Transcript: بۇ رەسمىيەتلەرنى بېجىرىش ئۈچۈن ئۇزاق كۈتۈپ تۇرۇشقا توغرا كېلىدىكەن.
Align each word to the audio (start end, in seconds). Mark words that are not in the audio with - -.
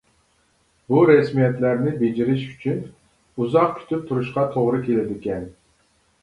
بۇ 0.93 1.01
رەسمىيەتلەرنى 1.09 1.93
بېجىرىش 1.99 2.45
ئۈچۈن 2.45 2.79
ئۇزاق 3.43 3.77
كۈتۈپ 3.81 4.09
تۇرۇشقا 4.09 4.47
توغرا 4.57 4.81
كېلىدىكەن. 4.89 5.47